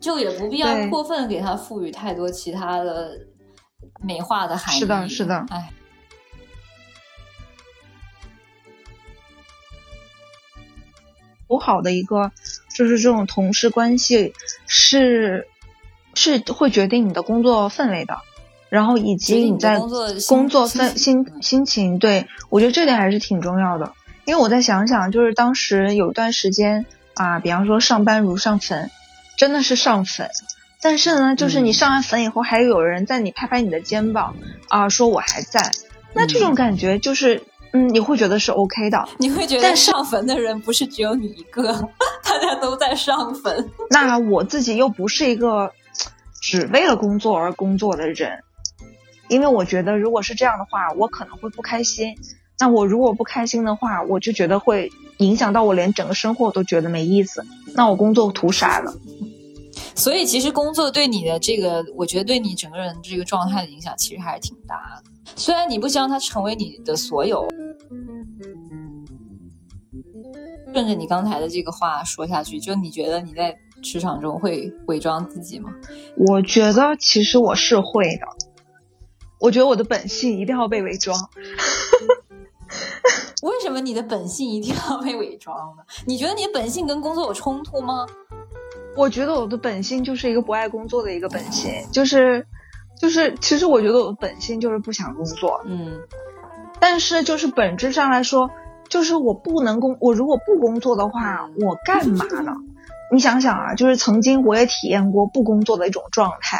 [0.00, 3.16] 就也不必要过分给他赋予太多其他的
[4.02, 4.80] 美化的含义。
[4.80, 5.46] 是的，是的。
[5.50, 5.72] 哎，
[11.46, 12.32] 不好的一个
[12.76, 14.34] 就是这种同事关系
[14.66, 15.48] 是。
[16.14, 18.18] 是会决定你的工作氛围的，
[18.68, 23.92] 然后以及你在工作分心心情，对我觉得这点还是挺重要的。
[24.24, 28.90] 因为我再想想，就是当时有一段时间啊，比方说上班如上坟，
[29.36, 30.30] 真的是上坟。
[30.80, 34.34] 但是呢，就是你上完坟以后，还有人在你拍拍你的肩膀
[34.68, 35.70] 啊，说我还在。
[36.14, 39.08] 那这种感觉就是，嗯，你会觉得是 OK 的。
[39.18, 41.72] 你会觉得上坟的人不是只有你一个，
[42.24, 43.70] 大家都在上坟。
[43.90, 45.70] 那我自己又不是一个。
[46.44, 48.40] 只为了工作而工作的人，
[49.30, 52.14] 因为我觉得如果是这样的话，我可能会不开心。
[52.58, 57.46] 那我如果不开心的话，我就觉得会影响到我连整个生活都觉得没意思。
[57.74, 58.94] 那我工作图啥了？
[59.94, 65.32] 所以其实工作对你的这个，我觉得对你整个人这个状态的影响其实还是挺大的。
[65.36, 67.48] 虽然你不希望它成为你的所有，
[70.74, 75.70] 顺着你刚才的这个话说下去，就你觉得你在职场中会伪装自己吗？
[76.16, 78.26] 我觉得其实我是会的。
[79.38, 81.16] 我觉得我的本性一定要被伪装。
[83.42, 85.82] 为什么你的本性一定要被伪装呢？
[86.06, 88.06] 你觉得你的本性跟工作有冲突吗？
[88.96, 92.46] 我觉得我的本性就是一个不爱工作的一个本性，就是，
[92.98, 96.00] 就是，其实我觉得我的本性就是不想工作，嗯，
[96.80, 98.50] 但是就是本质上来说，
[98.88, 102.52] 就是我不能工，我如果不工作的话，我干嘛呢？
[103.12, 106.58] 你想想啊，就是曾经我也体验过不工作的一种状态，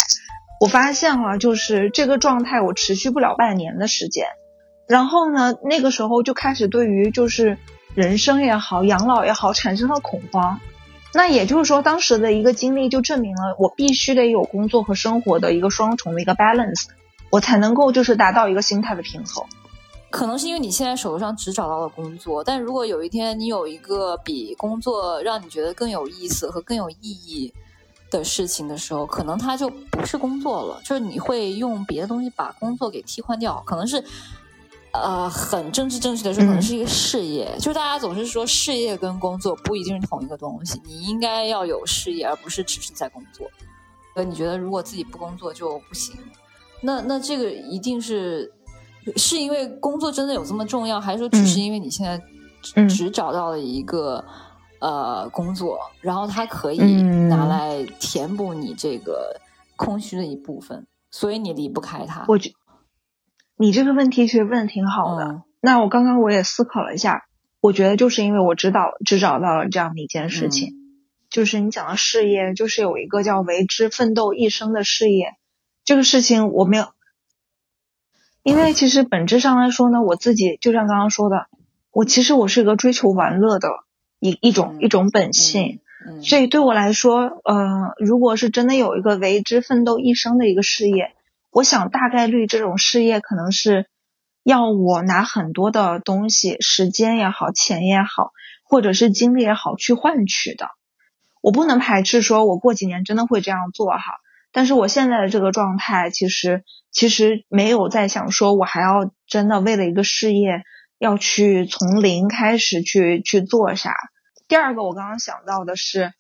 [0.61, 4.27] 我发现了，就是这个状态我持续不了半年的时间，
[4.87, 7.59] 然后呢，那个时候就开始对于就是
[7.95, 10.61] 人生也好，养老也好，产生了恐慌。
[11.17, 16.87] 那也就是说，当时的一个经历就证明了，我必须得有工作和生活的一个双重的一个 balance，
[17.31, 19.45] 我才能够就是达到一个心态的平衡。
[20.15, 27.53] 可能是因为你现在手头上只找到了工作，但如果有一天你有一个比工作让你觉得更有意思和更有意义
[28.13, 34.05] 的事情的时候，可能它就不是工作了，就是你会用别的东西把工作给替换掉，可能是。
[34.97, 37.53] 呃，很政治正确的说，可能是一个事业。
[37.59, 43.45] 就是大家总是说事业跟工作不一定是同一个东西，你应该要有事业，而不是只是在工作。
[44.15, 46.15] 所以你觉得如果自己不工作就不行？
[46.81, 48.53] 那那这个一定是
[49.17, 54.25] 是因为工作真的有这么重要，还是说只是因为你现在只找到了一个
[54.81, 56.79] 呃工作，然后它可以
[57.29, 59.41] 拿来填补你这个
[59.77, 62.25] 空虚的一部分，所以你离不开它？
[62.29, 62.51] 我觉。
[63.57, 65.43] 你这个问题其实问的挺好的。
[65.61, 67.23] 那我刚刚我也思考了一下，
[67.61, 70.73] 我觉得就是因为我知道只找到了这样的一件事情，
[71.31, 75.35] 就是你讲的事业，就是有一个叫为之奋斗一生的事业。
[75.85, 76.89] 这个事情我没有，
[78.45, 81.47] 因为其实本质上来说呢，我自己就像刚刚说的，
[81.91, 83.71] 我其实我是一个追求玩乐的
[84.21, 85.81] 一一种一种本性，
[86.23, 91.15] 所以对我来说，呃，如果是真的有一个为之奋斗一生的一个事业。
[91.51, 93.87] 我想大概率这种事业可能是
[94.43, 100.67] 要我拿很多的东西，时间也好，钱也好，或者是精力也好去换取的。
[101.41, 104.03] 我不能排斥说，我过几年真的会这样做哈。
[104.55, 106.63] 但是我现在的这个状态，其实
[106.93, 110.63] 其实没有在想说我还要真的为了一个事业
[110.99, 113.93] 要去从零开始去去做啥。
[114.47, 116.13] 第二个，我刚刚想到的是，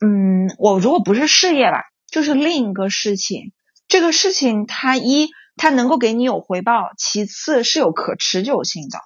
[0.00, 3.52] 嗯，我如果不是事业吧，就是另一个事情。
[3.86, 8.98] 这个事情，它一它能够给你有回报，其次是有可持久性的。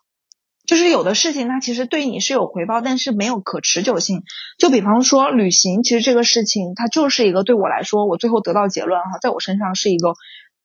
[0.73, 4.23] 就是有的事情，它其实对你是有回报，但是没有可持久性。
[4.57, 10.15] 就比方说旅行，其实这个事情，它就是一个对我来说，我最后得到结论哈，在我身上是一个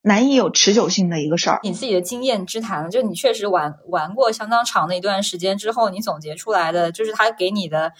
[0.01, 1.59] 难以有持久性的一个事儿。
[1.61, 7.91] 你自己的经验之谈，就你确实玩玩过相当长的一段时间之后，你总结出来的，就是它给你的。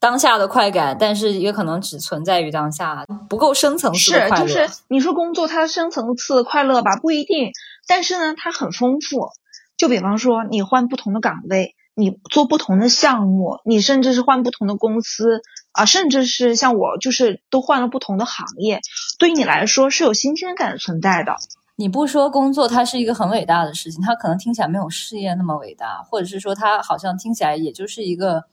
[0.00, 4.46] 当下的快感，但是也可能只存在于当下，不够深层次的快乐。
[4.46, 7.52] 是，就是你说工作它深层次快乐吧，不一定。
[7.88, 9.30] 但是呢，它很丰富。
[9.76, 18.80] 就比方说，你换不同的岗位，你做不同的项目，你甚至是换不同的公司啊，甚至是像我，就是都换了不同的行业。
[19.18, 21.36] 对于你来说是有新鲜感存在的。
[21.76, 28.44] 你不说工作它是一个很伟大的事情，它可能听起来没有事业那么伟大，或者是说它好像听起来也就是一个。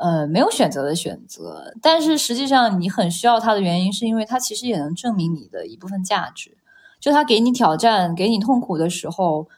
[0.00, 6.56] 呃，没有选择的选择，但是实际上你很需要它的原因，是因为它其实也能证明你的一部分价值。
[7.00, 9.48] 就它给你挑战、给你痛苦的时候，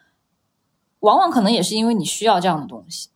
[1.00, 3.10] 往往可能也是因为你需要这样的东西，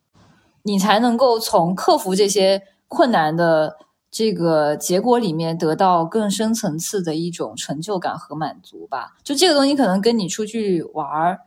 [0.62, 3.78] 你才能够从克服这些困难的
[4.10, 9.16] 这个结果里面得到更深层次的一种成就感和满足吧。
[9.22, 11.40] 就这个东西，可能跟你出去玩儿。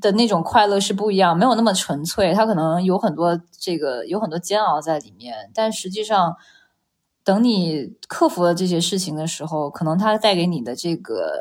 [0.00, 5.52] 的那种快乐是不一样，没有那么纯粹，它可能有很多这个有很多煎熬在里面。
[5.54, 6.34] 但实际上，
[7.22, 11.34] 等你克服了这些事情的时候，可能它带给你的这个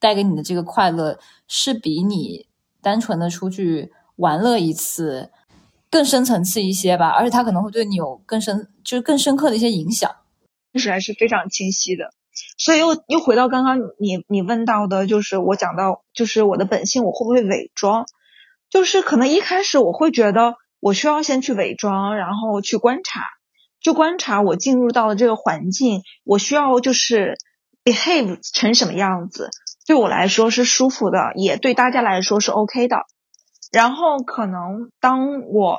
[0.00, 2.48] 带给你的这个快乐，是比你
[2.86, 5.32] 单纯的出去玩乐一次
[5.90, 7.08] 更深层次一些吧。
[7.08, 10.08] 而且它可能会对你有更深，就是更深刻的一些影响。
[10.72, 12.14] 其实还是非常清晰的。
[12.56, 18.06] 所以又又回到刚刚你你问到的，就是我讲到，就是我的本性，我会不会伪装？
[18.70, 23.22] 就是可能一开始我会觉得我需要先去伪装，然后去观察，
[23.80, 27.36] 就观察我进入到的这个环境，我需要就是
[27.82, 29.50] behave 成什么样子，
[29.86, 32.96] 对我来说是舒服的，也对大家来说是 OK 的。
[33.72, 35.78] 然后可能当我，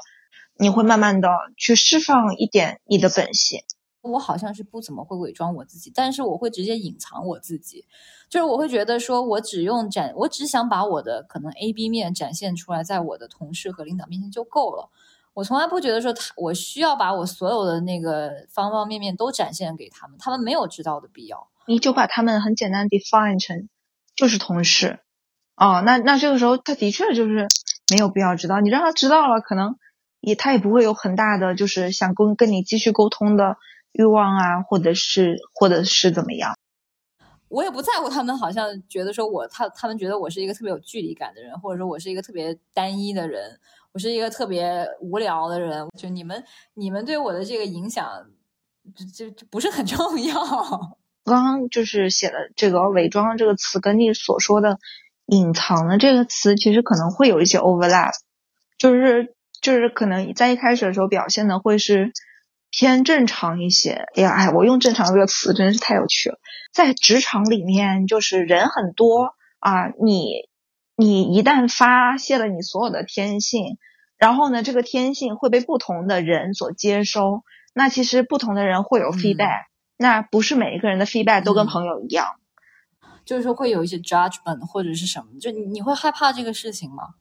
[0.58, 3.62] 你会慢慢的去释放一点你的本性。
[4.02, 7.86] 我好像是不怎么会伪装我自己，但是我会直接隐藏我自己，
[8.30, 14.90] 就是我会觉得说我只用展，我只想把我的可能 A B 面展现出来，在我的同事和领导面前就够了。
[15.34, 21.50] 我从来不觉得说他我需要把我所有的那个方方面面都展现给他们，他们没有知道的必要。
[21.66, 23.68] 你就把他们很简单 define 成
[24.18, 25.00] 就是同事，
[25.56, 27.48] 哦，那那这个时候他的确就是
[27.90, 29.78] 没有必要知道，你让他知道了，可能
[30.20, 33.56] 也他也不会有很大的就是想跟跟你继续沟通的
[33.94, 36.58] 欲望啊，或者是或者是怎么样。
[37.48, 43.60] 我也不在乎他们，好像觉得说我他他们觉得我是一个特别有距离感的人，或者说我是一个特别单一的人。
[43.94, 46.44] 我是一个特别无聊的人，就你们
[46.76, 48.06] 你们对我的这个影响，
[49.14, 50.36] 就就不是很重要。
[51.28, 54.80] 刚刚就是写的这个“伪装”这个词，跟你所说的
[55.28, 58.14] “隐藏”的这个词，其实可能会有一些 overlap，
[58.80, 62.12] 就是就是可能在一开始的时候表现的会是
[62.72, 64.06] 偏正常一些。
[64.16, 66.40] 哎呀，哎，我用“正常”这个词真是太有趣了。
[66.74, 70.50] 在职场里面，就是人很多啊，你
[70.96, 73.78] 你一旦发泄了你所有的天性。
[74.18, 77.44] 然后呢，这个天性会被不同的人所接收。
[77.76, 79.66] 那其实不同的人会有 feedback，
[79.98, 82.40] 那不是每一个人的 feedback 都跟朋友一样。
[83.26, 85.40] 就是说会有一些 judgment 或者是什么？
[85.40, 87.16] 就你会害怕这个事情吗？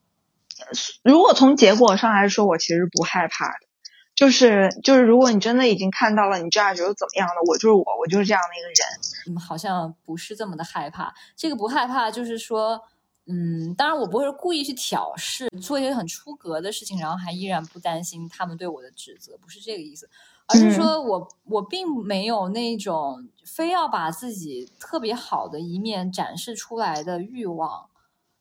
[1.02, 3.66] 如果从结果上来说，我其实不害怕的。
[4.14, 7.34] 就是就是，如果你真的已经看到了，你 judge 又怎么样的？
[7.46, 9.34] 我就是我，我就是这样的一个人。
[9.34, 11.12] 嗯，好像不是这么的害怕。
[11.36, 12.80] 这个不害怕，就是说。
[13.28, 20.08] 嗯，当然我不会故意去挑事，做一些很出格的事情，然后还依然不担心他们对我的指责，不是这个意思，
[20.48, 27.88] 而是说我我并没有那种非要把自己特别好的一面展示出来的欲望，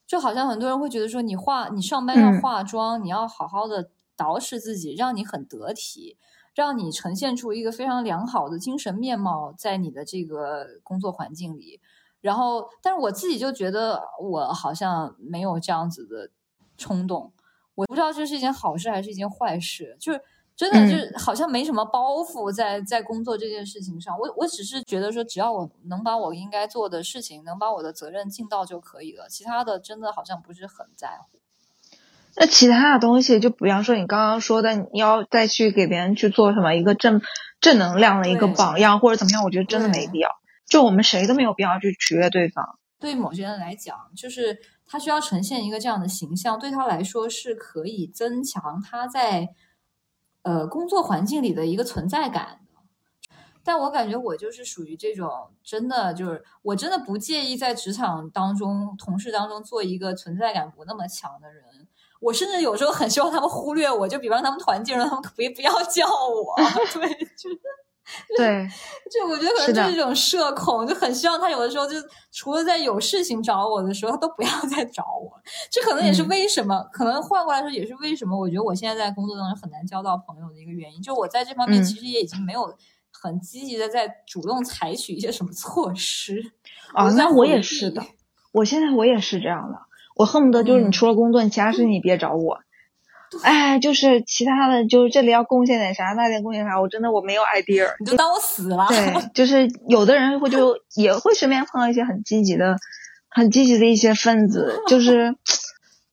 [0.06, 6.18] 就好像很多人会觉得说你化你上班要化妆，你要好好的捯饬自己，让你很得体，
[6.54, 11.82] 让你呈现出一个非常良好的精神面貌，在你的这个工作环境里。
[12.22, 16.30] 然后，但是我自己就觉得我好像没有这样子的
[16.78, 17.32] 冲动，
[17.76, 20.22] 我不知道这是一件好事还是一件坏事，就是
[20.58, 24.18] 真的就是好像没什么包袱在在工作这件事情上。
[24.18, 31.40] 我我只是觉得说，只要我能把我应该做的事情，能把我的责任尽到就可以了，其他的真的好像不是很在乎。
[32.38, 37.22] 那其他的东西，就比方说你刚刚说的，你要再去给别人去做什么一个正
[37.62, 40.30] 正能量的一个榜样或者怎么样，我觉得真的没必要。
[40.68, 42.78] 就我们谁都没有必要去取悦对方。
[43.00, 49.50] 对某些人来讲，就是他需要呈现一个这样的形象，对他来说是可以增强他在
[50.46, 52.62] 呃工作环境里的一个存在感。
[53.64, 61.64] 但我感觉我就是属于这种真的就是我真的不介意在职场当中同事当中做一个存在感不那么强的人。
[62.22, 66.56] 我甚至有时候很希望他们忽略我，就比方他们团建，让他们可不可以不要叫我？
[66.94, 67.60] 对，就是。
[68.38, 68.68] 对，
[69.12, 71.96] 就我觉得可能就是一种社恐，就很希望他有的时候就
[72.32, 75.32] 除了在有事情找我的时候，他都不要再找我。
[75.72, 81.02] 这可能也是为什么，可能换过来说也是为什么，我觉得我现在在工作当中很难交到朋友的一个原因。
[81.02, 82.72] 就我在这方面其实也已经没有
[83.12, 86.54] 很积极的在主动采取一些什么措施。
[86.94, 88.04] 啊，那我也是的，
[88.52, 89.80] 我现在我也是这样的，
[90.16, 92.60] 我恨不得就是你除了工作，你其他事情你别找我。
[93.44, 98.88] 哎，就是其他的，就是这里要贡献点啥，那里贡献啥，我真的我没有 idea， 你就当我死了。
[98.90, 102.78] 对，就是有的人会就也会身边碰到一些很积极的、
[103.30, 105.36] 很积极的一些分子，就是，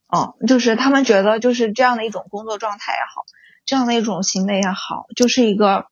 [0.09, 3.25] 哦，就是他们觉得就是这样的一种工作状态也好，
[3.65, 5.87] 这样的一种行为也好，就是一个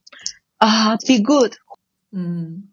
[0.58, 1.52] 啊，be good，
[2.12, 2.68] 嗯，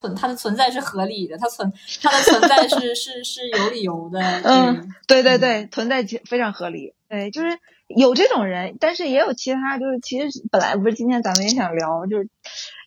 [0.00, 7.58] 存它的存在是合理的，它存它的存在是 是是有理由的，嗯，对对对，存在非常合理，对，就是。
[7.86, 12.28] 有这种人，但是也有其他，就是其实本来不是今天咱们也想聊，就是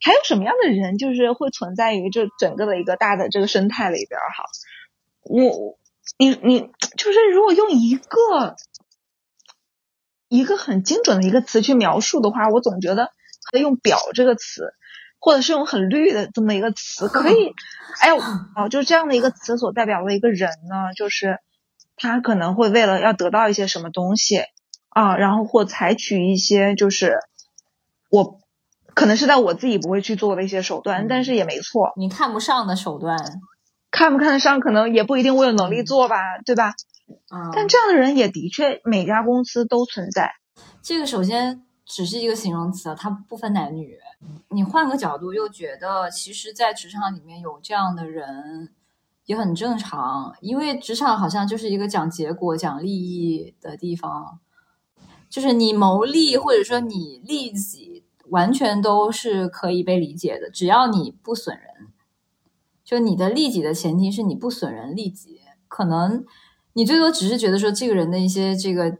[0.04, 4.44] 还有什么样的人，就是会存在于这整个的一个大的这个生态里边哈。
[5.24, 5.78] 我，
[6.18, 8.56] 你你就是如果用一个
[10.28, 13.12] 一个很精准的一个词去描述的话，我总觉得
[13.52, 14.74] 可以用“表”这个词，
[15.18, 17.54] 或者是用很绿的这么一个词，可以。
[18.02, 18.18] 哎呦，
[18.56, 21.40] 哦，就是这样的一个词所代表的一个人呢，就是
[21.96, 24.44] 他可能会为了要得到一些什么东西。
[24.90, 27.20] 啊，然后或采取一些就是
[28.10, 28.40] 我
[28.94, 31.94] 可能是在我自己不会去做的一些手段，但是也没错。
[31.96, 33.18] 你看不上的手段，
[33.92, 36.74] 看不看得上，可能也不一定我有能力做吧，对吧？
[37.32, 37.52] 嗯。
[37.54, 40.32] 但这样的人也的确每家公司都存在。
[40.82, 43.98] 这个首先只是一个形容词，它不分男女。
[44.50, 48.70] 你换个角度又觉得，其实，在职场里面有这样的人。
[49.26, 54.40] 也很正常，因为职场好像就是一个讲结果、讲利益的地方，
[55.30, 61.66] 就是你谋利或者说你利己，完全都是可以被理解的，只要你不损人。
[62.84, 66.26] 就你的利己的前提是你不损人利己，可能
[66.74, 68.98] 你最多只是觉得说这个人的一些这个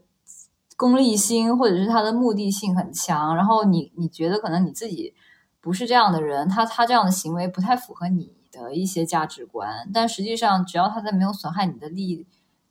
[0.76, 5.12] 功利心或者是他的目的性很强，然后你你觉得可能你自己
[5.60, 12.24] 不是这样的人，他他这样的行为不太符合你的一些价值观，但实际上只要他在没有损害你的利益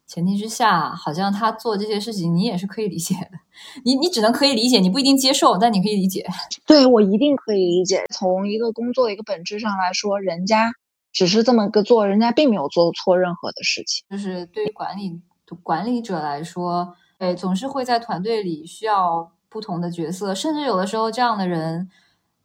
[0.09, 3.37] 前提之下，好像他做这些事情你也是可以理解的，
[3.85, 6.25] 你你只能可以理解，你不一定接受，但你可以理解。
[6.65, 10.73] 对我一定可以理解，从一个工作的一个本质上来说，人家。
[11.11, 14.05] 只是这么个做，人家并没有做错任何的事情。
[14.11, 15.19] 就是对于管理
[15.63, 21.89] 管理者来说，哎，总是会在团队里需要不同的角色，甚至有的时候这样的人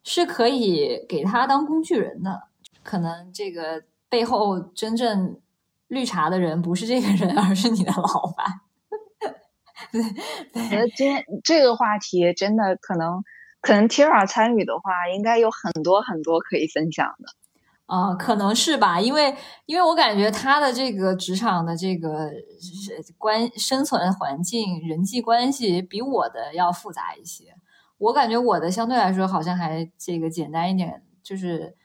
[0.03, 2.45] 是可以给他当工具人的。
[2.83, 5.37] 可能这个背后真正
[5.95, 8.47] 绿茶的人不是这个人，而是你的老板。
[10.53, 13.23] 对，我觉得今天这个话题真的可能，
[13.61, 17.29] 可能 Tira 参与的话，应该有很多很多可以分享的。
[17.87, 19.37] 啊，可能是吧，因为
[19.67, 22.31] 因为我感觉他的这个职场的这个
[23.19, 27.55] 关生存环境、人际关系比我的要复杂一些。
[27.99, 31.77] 我感觉我的相对来说好像还这个简单一点，就是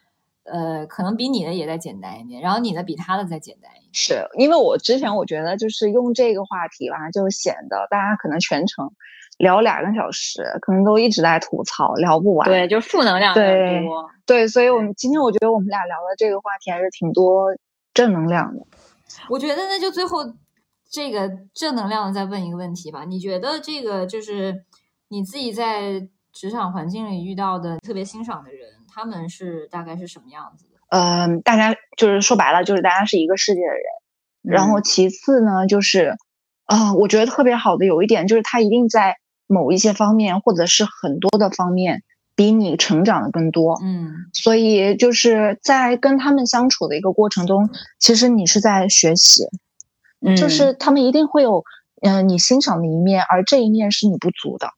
[0.52, 3.89] 呃，可能比你的也再简单一点，然后你的比他的再简单一点。
[3.93, 8.91] 是因为我之前我觉得就是用这个话题吧，就显得大家可能全程。
[9.38, 12.45] 聊两个小时，可能都一直在吐槽，聊不完。
[12.45, 13.82] 对，就负能量对
[14.26, 17.45] 对，所以我们今天我觉得我们俩聊的这个话题还是挺多
[17.93, 18.66] 正能量的。
[19.30, 20.18] 我觉得那就最后
[20.89, 24.66] 这个正能量的再问一个问题吧，你觉得这个就是
[25.08, 30.79] 你自己在职场环境里遇到的特别欣赏的人，他们是大概是什么样子的？
[30.89, 33.83] 嗯，大家就是说白了，就是大家是一个世界的人。
[34.41, 36.15] 然后其次呢，就是
[36.65, 39.17] 啊，我觉得特别好的有一点就是他一定在。
[39.51, 42.03] 某一些方面，或者是很多的方面，
[42.35, 43.79] 比你成长的更多。
[43.83, 47.67] 嗯，所以就是在跟他们相处的一个过程中，
[47.97, 49.45] 其实你是在学习。
[50.21, 51.63] 嗯，就是他们一定会有，
[52.03, 54.69] 嗯，你欣赏的一面，而这一面是你不足的。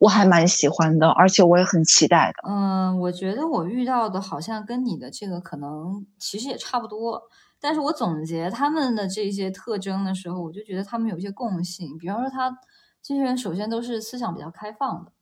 [0.00, 2.48] 我还蛮喜欢的，而且我也很期待的。
[2.48, 7.22] 嗯，我觉得我遇到的好像跟你的这个可能其实也差不多，
[7.60, 12.58] 但是我总结他们的这些特征的时候，我就觉得他们有一些共性，比方说他。
[13.02, 15.12] 这些人首先都是思想比较开放的，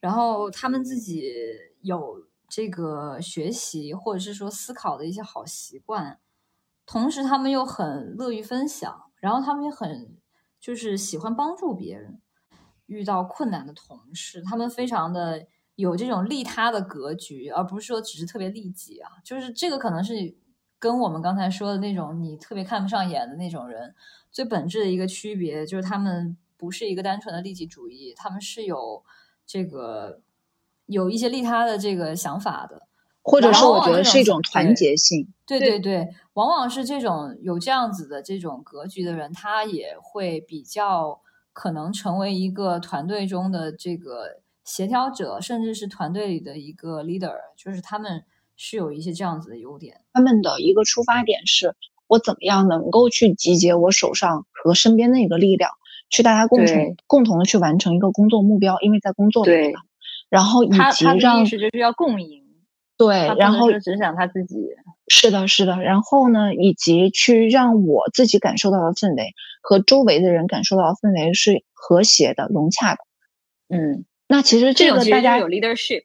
[0.00, 1.30] 然后他们自己
[1.82, 6.18] 有这个学习或者是说思考的一些好习惯，
[6.86, 10.16] 同时他们又很乐于分享，然后他们也很
[10.58, 12.22] 就是喜欢帮助别人。
[12.88, 19.12] 遇到困难的同事，他们非常的有这种利他的格局，而不是说只是特别利己啊。
[19.24, 20.34] 就是这个可能是
[20.78, 23.94] 跟我们刚才说的那种你特别看不上眼的那种人
[24.30, 26.36] 最本质的一个区别，就是他们。
[26.60, 29.04] 不是一个单纯的利己主义，他们是有
[29.46, 30.20] 这个
[30.86, 32.88] 有一些利他的这个想法的，
[33.22, 35.32] 或者是我觉得是一种团结性。
[35.46, 41.20] 对对对，往往是这种有这样子的这种格局的人，他也会比较
[41.58, 44.26] 可能成为一个团队中的这个
[44.64, 48.22] 协调者，甚至是团队里的一个 leader，就是他们
[48.56, 50.02] 是有一些这样子的优点。
[50.12, 51.74] 他们的一个出发点是
[52.06, 55.72] 我怎么样能够去集结我手上和身边的一个力量。
[56.08, 59.80] 去大家共同共同的去完成一个工作目标，因为在工作里嘛。
[60.28, 62.44] 然后以及让意识就是要共赢。
[62.98, 64.56] 对，然后只想他自己。
[65.06, 65.76] 是的，是的。
[65.76, 69.32] 然后呢，以及去让我自己感受到的氛围
[69.62, 72.98] 和周围的人感受到的氛围是和谐的、融洽的。
[73.68, 76.02] 嗯，那其实这个大家有 leadership，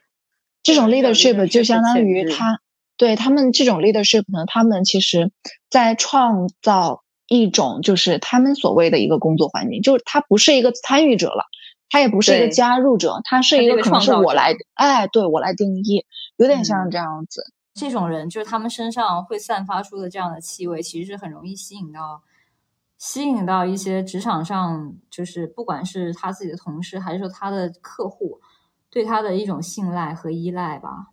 [0.62, 2.62] 这种 leadership 就相当于他
[2.96, 5.32] 对他们这种 leadership 呢，他们其实
[5.70, 7.02] 在创造。
[7.30, 11.46] 一种就是他们所谓的一个工作环境，就是他不是一个参与者了，
[11.94, 16.04] 他也不是一个加入者，他是一个可能是我来，哎，对我来定义，
[16.38, 17.54] 有点像这样子。
[17.76, 22.24] 这种人就是他们身上会散发出的这样的气味，其实是很容易吸引到，
[22.98, 28.42] 吸引到一些职场上，就是不管是他自己的同事，还是说他的客户，
[28.90, 31.10] 对他的一种信赖和依赖吧，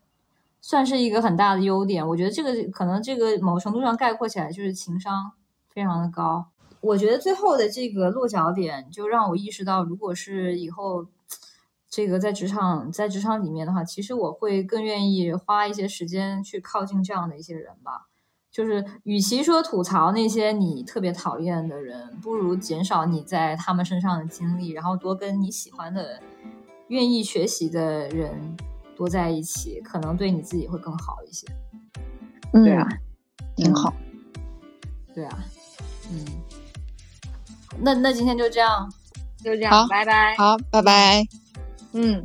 [0.62, 2.09] 算是一个很大的优点。
[2.09, 5.33] 我觉得这个可能这个某程度上概括起来就是情商。
[5.72, 6.49] 非常的高，
[6.81, 11.07] 我觉得最后的这个落脚点就让我意识到，如果是以后
[11.89, 18.07] 这个在职场在职场里面的话，其实我会更愿意花一些时间去靠近这样的一些人吧。
[18.51, 26.20] 就是与其说吐槽那些你特别讨厌的人，不如减少你在他们身上的经历，然后多跟你喜欢的、
[26.89, 28.57] 愿意学习的人
[28.97, 31.47] 多在一起，可能对你自己会更好一些。
[32.53, 32.64] 嗯，
[33.55, 33.95] 挺好。
[35.14, 35.45] 对啊，
[36.11, 36.24] 嗯，
[37.83, 38.91] 那那今天就这样，
[39.43, 40.37] 就这好样，拜拜。
[40.37, 41.26] 好，拜拜。
[41.93, 42.24] 嗯。